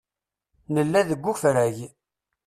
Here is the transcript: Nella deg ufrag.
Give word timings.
Nella 0.73 1.01
deg 1.09 1.23
ufrag. 1.31 1.77